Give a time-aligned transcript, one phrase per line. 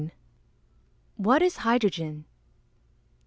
[0.01, 0.19] 49.
[1.21, 2.25] _What is hydrogen?